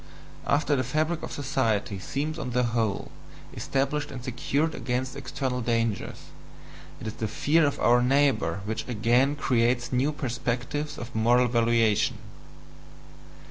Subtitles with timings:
[0.47, 3.11] After the fabric of society seems on the whole
[3.53, 6.29] established and secured against external dangers,
[6.99, 12.17] it is this fear of our neighbour which again creates new perspectives of moral valuation.